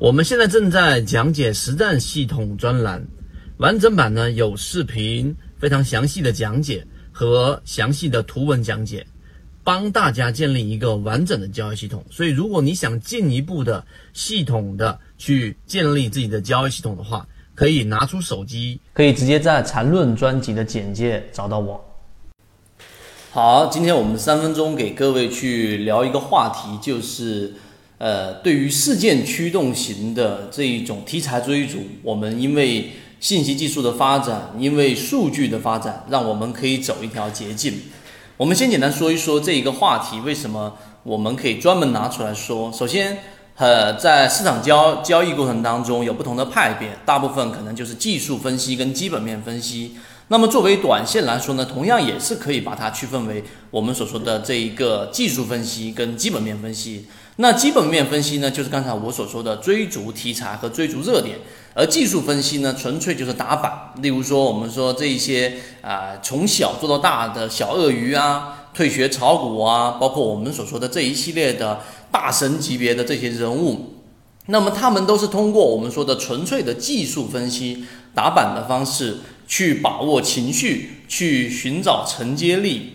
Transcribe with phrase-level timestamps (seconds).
[0.00, 3.06] 我们现在正在讲解实战系统专栏，
[3.58, 9.06] 完整版呢有视频，非常详细的讲解和详细的图文讲解，
[9.62, 12.02] 帮大家建立一个完整的交易系统。
[12.10, 13.84] 所以，如果你想进一步的
[14.14, 21.78] 系统的去建立自己的交易系统的话，可以拿出手机，可以直接在缠论专辑的简介找到我。
[23.32, 27.52] 好，今天我们三分钟给各位去聊一个话题，就是
[28.00, 37.74] 呃，对于事件驱动型的这一种题材追逐，我们因为信息技术的发展，因为数据的发展，让我们可以走一条捷径。
[38.38, 42.72] 我们先简单说一说这一个话题，为什么我们可以专门拿出来说？
[42.72, 43.18] 首先，
[43.56, 49.96] 呃，在市场交交易过程当中有不同的派别，大部分可能就是技术分析跟基本面分析。
[50.32, 57.06] 那么作为短线来说呢，同样也是可以把它区分为我们所说的这一个技术分析跟基本面分析。
[57.36, 61.38] 那基本面分析呢，就是刚才我所说的追逐题材和追逐热点，
[61.74, 63.90] 而技术分析呢，纯粹就是打板。
[64.00, 71.80] 例如说，我们说这一些啊，从小做到大的小鳄鱼啊，退学炒股啊，包括我们所说的这一系列的
[72.12, 73.94] 大神级别的这些人物，
[74.46, 79.16] 那么他们都是通过我们说的纯粹的技术分析打板的方式。
[79.50, 82.92] 去把握情绪，去寻找承接力，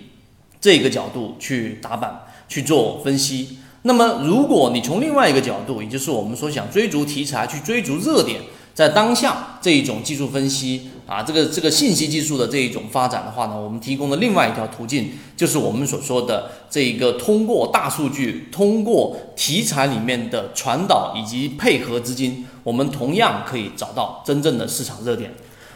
[0.62, 3.58] 这个角度去打板去做分析。
[3.82, 8.40] 那么，如果你从另外一个角度，也就是我们说想追逐题材，去追逐热点，
[8.74, 25.34] 在当下这一种技术分析啊，这个这个信息技术的这一种发展的话呢，我们提供的另外一条途径，就是我们所说的这一个通过大数据，通过题材里面的传导以及配合资金，我们同样可以找到真正的市场热点。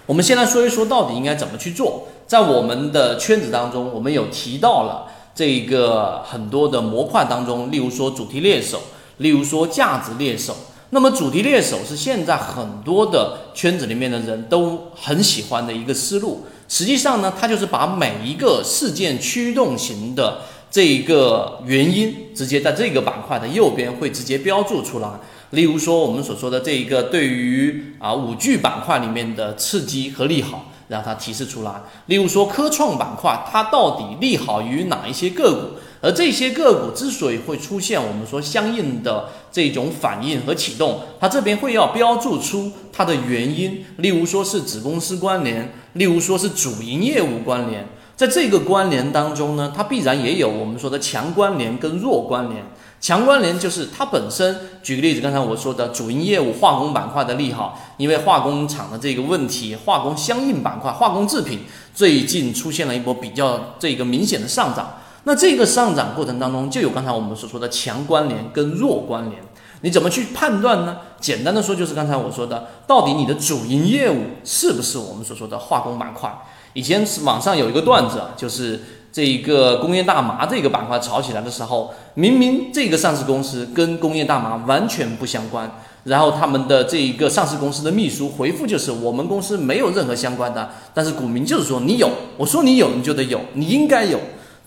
[0.10, 2.08] 我们先来说一说，到底应该怎么去做。
[2.26, 8.82] 在我们的圈子当中，我们有提到了这个很多的模块当中，例如说主题猎手，
[9.18, 10.56] 例如说价值猎手。
[10.90, 16.44] 那么主题猎手是现在很多的圈子里面的人都很喜欢的一个思路。
[16.68, 20.40] 实际上呢，它就是把每一个事件驱动型的
[20.72, 25.08] 这一个原因，直接在这个板块的右边会直接标注出来。
[25.52, 31.82] 例如说，我们所说的这一个对于啊五 G 板块里面的刺激和利好，让它提示出来。
[32.06, 35.80] 例如说，科创板块它到底利好于哪一些个股？
[36.02, 43.84] 而这些个股之所以会出现我们说相应的这种反应和启动，它这边会要标注出它的原因。
[43.98, 47.86] 例如说是子公司关联，例如说是主营业务关联。
[48.20, 52.62] 在这个关联当中呢，它必然也有我们说的强关联跟弱关联。
[53.00, 54.54] 强关联就是它本身，
[54.84, 61.60] 举个例子，刚才我说的主营业务化工板块的利好，因为化工厂的这个问题，化工相应板块、化工制品
[61.96, 64.96] 最近出现了一波比较这个明显的上涨。
[65.30, 69.40] 那这个上涨过程当中，就有刚才我们所说的强关联跟弱关联。
[69.82, 70.98] 你怎么去判断呢？
[71.20, 76.36] 简单的说，就是刚才我说的，到底你的主营业务是不是我们所说的化工板块？
[76.74, 78.80] 以前网上有一个段子，就是。
[79.12, 85.70] 这一个工业大麻这个板块炒起来的时候，明明这个上市公司跟工业大麻完全不相关，
[86.04, 92.08] 然后他们的这一个上市公司的秘书回复就是我们公司没有任何相关的，但是股民就是说你有，
[92.38, 94.20] 我说你有你就得有，你应该有，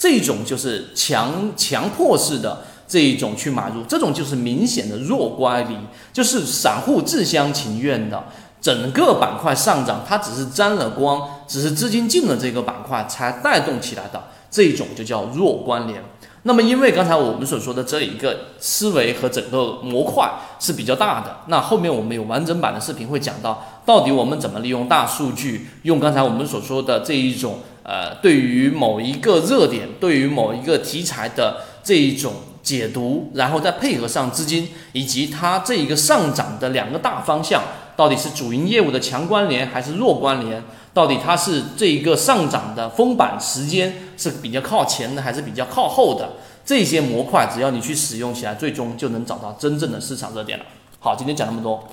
[0.03, 5.77] 这种就是强强迫式的这一种去买入，这种就是明显的弱乖离，
[6.13, 8.25] 就是散户自相情愿的。
[8.61, 16.03] 整个板块上涨，它只是沾了光，只是资金进了这个板块才带动起来的，这种就叫弱关联。
[16.43, 37.63] 那么，因为刚才我们所说的这一个思维和整个模块是比较大的，那后面我们有完整版的视频会讲到，到底我们怎么利用大数据，用刚才我们所说的这一种呃，对于某一个热点，对于某一个题材的这一种解读，然后再配合上资金以及它这一个上涨的两个大方向。
[37.95, 40.63] 到底是主营业务的强关联还是弱关联？
[40.95, 46.31] 到底它是这一个上涨的封板时间是比较靠前的还是比较靠后的？
[46.65, 50.65] 这些模块只要你去使用起来，最终就能找到真正的市场热点了。
[51.01, 51.87] 好，今天讲那么多。